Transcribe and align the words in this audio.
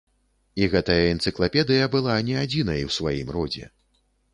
І 0.61 0.69
гэтая 0.75 0.95
энцыклапедыя 1.11 1.93
была 1.99 2.19
не 2.33 2.41
адзінай 2.49 2.87
у 2.91 2.95
сваім 3.01 3.27
родзе. 3.39 3.75